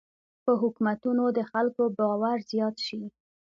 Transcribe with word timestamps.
په 0.45 0.51
حکومتونو 0.61 1.23
د 1.37 1.39
خلکو 1.51 1.83
باور 1.97 2.37
زیات 2.51 2.75
شي. 2.87 3.01